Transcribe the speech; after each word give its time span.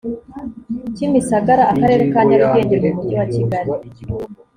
kimisagara 0.95 1.63
akarere 1.73 2.03
ka 2.13 2.21
nyarugenge 2.27 2.75
mu 2.79 2.89
mujyi 2.93 3.13
wa 3.19 3.25
kigali. 3.33 3.71